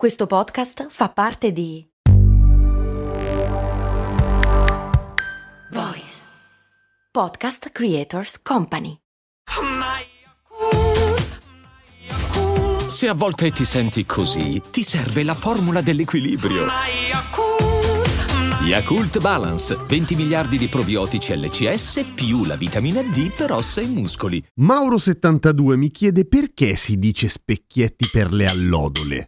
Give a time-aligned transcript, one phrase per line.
[0.00, 1.86] Questo podcast fa parte di
[5.70, 6.22] Voice
[7.12, 8.96] Podcast Creators Company.
[12.88, 16.64] Se a volte ti senti così, ti serve la formula dell'equilibrio.
[18.62, 24.42] Yakult Balance, 20 miliardi di probiotici LCS più la vitamina D per ossa e muscoli.
[24.62, 29.26] Mauro72 mi chiede perché si dice specchietti per le allodole.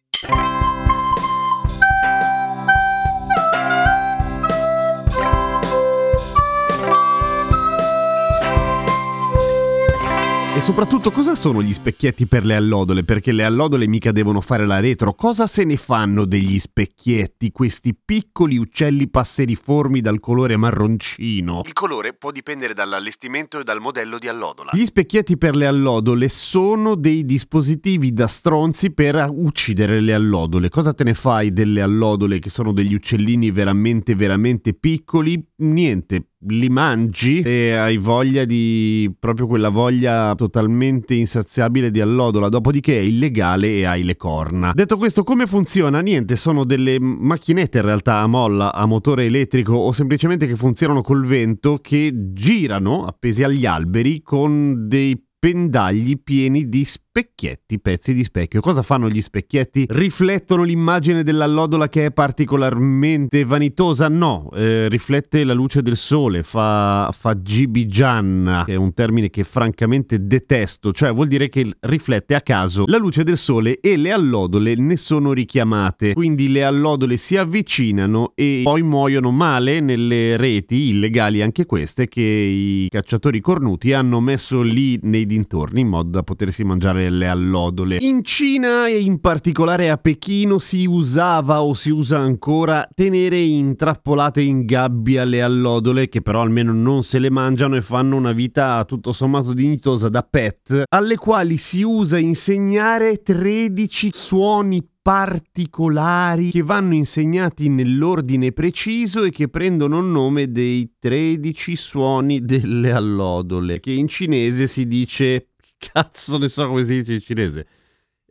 [10.62, 13.02] Soprattutto cosa sono gli specchietti per le allodole?
[13.02, 15.12] Perché le allodole mica devono fare la retro.
[15.12, 21.62] Cosa se ne fanno degli specchietti, questi piccoli uccelli passeriformi dal colore marroncino?
[21.66, 24.70] Il colore può dipendere dall'allestimento e dal modello di allodola.
[24.72, 30.68] Gli specchietti per le allodole sono dei dispositivi da stronzi per uccidere le allodole.
[30.68, 35.44] Cosa te ne fai delle allodole che sono degli uccellini veramente veramente piccoli?
[35.56, 42.98] Niente, li mangi e hai voglia di proprio quella voglia totalmente insaziabile di allodola, dopodiché
[42.98, 44.72] è illegale e hai le corna.
[44.74, 46.00] Detto questo, come funziona?
[46.00, 51.02] Niente, sono delle macchinette in realtà a molla, a motore elettrico o semplicemente che funzionano
[51.02, 58.24] col vento che girano appesi agli alberi con dei pendagli pieni di specchietti, pezzi di
[58.24, 58.62] specchio.
[58.62, 59.84] Cosa fanno gli specchietti?
[59.86, 64.08] Riflettono l'immagine dell'allodola che è particolarmente vanitosa?
[64.08, 69.44] No, eh, riflette la luce del sole, fa, fa gibigianna, che è un termine che
[69.44, 74.10] francamente detesto, cioè vuol dire che riflette a caso la luce del sole e le
[74.10, 76.14] allodole ne sono richiamate.
[76.14, 82.22] Quindi le allodole si avvicinano e poi muoiono male nelle reti, illegali anche queste, che
[82.22, 87.98] i cacciatori cornuti hanno messo lì nei dintorni in modo da potersi mangiare le allodole.
[88.00, 94.40] In Cina e in particolare a Pechino si usava o si usa ancora tenere intrappolate
[94.40, 98.84] in gabbia le allodole che però almeno non se le mangiano e fanno una vita
[98.84, 106.94] tutto sommato dignitosa da pet, alle quali si usa insegnare 13 suoni particolari che vanno
[106.94, 114.68] insegnati nell'ordine preciso e che prendono nome dei 13 suoni delle allodole, che in cinese
[114.68, 115.48] si dice
[115.92, 117.66] cazzo ne so come si dice in cinese.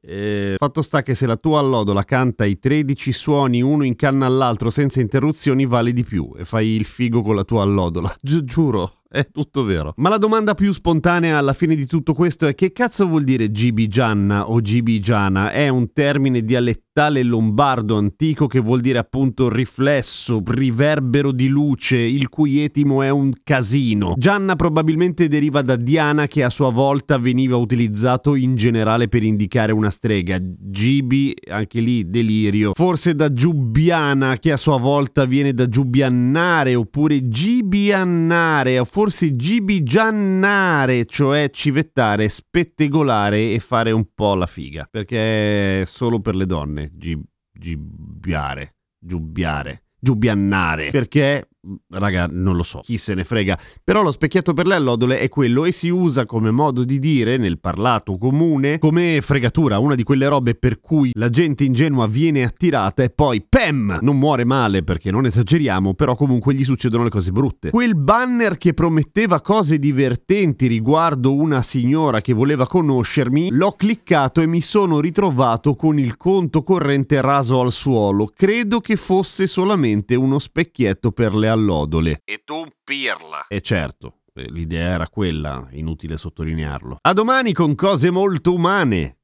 [0.04, 4.26] Eh, fatto sta che se la tua allodola canta i 13 suoni uno in canna
[4.26, 8.14] all'altro senza interruzioni vale di più e fai il figo con la tua allodola.
[8.22, 9.01] Gi- giuro.
[9.22, 9.94] È tutto vero.
[9.98, 13.52] Ma la domanda più spontanea alla fine di tutto questo è che cazzo vuol dire
[13.52, 15.52] gibigianna o gibigiana?
[15.52, 22.30] È un termine dialettale lombardo antico che vuol dire appunto riflesso, riverbero di luce, il
[22.30, 24.14] cui etimo è un casino.
[24.18, 29.74] Gianna probabilmente deriva da Diana che a sua volta veniva utilizzato in generale per indicare
[29.74, 30.38] una strega.
[30.42, 32.72] Gibi, anche lì delirio.
[32.74, 41.06] Forse da giubbiana che a sua volta viene da giubbiannare oppure gibiannare o forse gibigiannare,
[41.06, 46.92] cioè civettare, spettegolare e fare un po' la figa, perché è solo per le donne,
[46.94, 51.50] gib, gibbiare, giubbiare, giubbiannare, perché
[51.90, 53.58] raga, non lo so, chi se ne frega.
[53.84, 57.38] Però lo specchietto per le allodole è quello e si usa come modo di dire
[57.38, 62.44] nel parlato comune come fregatura, una di quelle robe per cui la gente ingenua viene
[62.44, 64.00] attirata e poi PEM!
[64.02, 67.70] Non muore male perché non esageriamo, però comunque gli succedono le cose brutte.
[67.70, 74.48] Quel banner che prometteva cose divertenti riguardo una signora che voleva conoscermi, l'ho cliccato e
[74.48, 78.32] mi sono ritrovato con il conto corrente raso al suolo.
[78.34, 82.22] Credo che fosse solamente uno specchietto per le allodole.
[82.26, 83.46] E tu pirla.
[83.48, 86.98] E certo, l'idea era quella, inutile sottolinearlo.
[87.02, 89.18] A domani con cose molto umane.